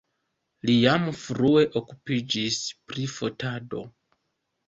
Li 0.67 0.75
jam 0.83 1.03
frue 1.23 1.61
okupiĝis 1.81 2.57
pri 2.93 3.05
fotado. 3.19 3.83